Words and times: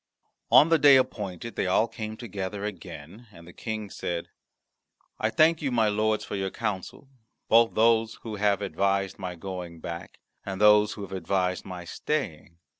On 0.51 0.69
the 0.69 0.79
day 0.79 0.95
appointed 0.95 1.55
they 1.55 1.67
all 1.67 1.87
came 1.87 2.17
together 2.17 2.65
again, 2.65 3.27
and 3.31 3.45
the 3.47 3.53
King 3.53 3.91
said, 3.91 4.29
"I 5.19 5.29
thank 5.29 5.61
you, 5.61 5.71
my 5.71 5.89
lords, 5.89 6.25
for 6.25 6.35
your 6.35 6.49
counsel 6.49 7.07
both 7.49 7.75
those 7.75 8.15
who 8.23 8.37
have 8.37 8.63
advised 8.63 9.19
my 9.19 9.35
going 9.35 9.79
back 9.79 10.17
and 10.43 10.59
those 10.59 10.93
who 10.93 11.03
have 11.03 11.11
advised 11.11 11.65
my 11.65 11.85
staying. 11.85 12.57